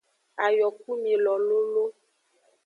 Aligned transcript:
Ayokumilo 0.45 1.33
lolo. 1.47 1.85